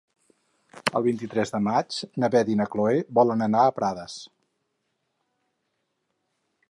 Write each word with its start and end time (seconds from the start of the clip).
El 0.99 1.03
vint-i-tres 1.07 1.51
de 1.55 1.59
maig 1.65 1.99
na 2.23 2.29
Beth 2.35 2.49
i 2.53 2.57
na 2.61 2.67
Chloé 2.77 3.03
volen 3.21 3.45
anar 3.49 3.67
a 3.67 3.75
Prades. 3.81 4.17